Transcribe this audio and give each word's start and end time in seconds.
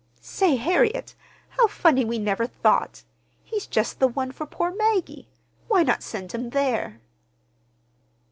"Say, 0.19 0.55
Harriet, 0.55 1.13
how 1.49 1.67
funny 1.67 2.03
we 2.05 2.17
never 2.17 2.47
thought! 2.47 3.03
He's 3.43 3.67
just 3.67 3.99
the 3.99 4.07
one 4.07 4.31
for 4.31 4.47
poor 4.47 4.71
Maggie! 4.73 5.27
Why 5.67 5.83
not 5.83 6.01
send 6.01 6.31
him 6.31 6.49
there?" 6.49 7.01